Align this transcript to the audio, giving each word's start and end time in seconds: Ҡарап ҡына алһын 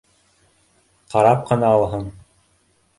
Ҡарап 1.15 1.47
ҡына 1.53 1.71
алһын 1.77 2.13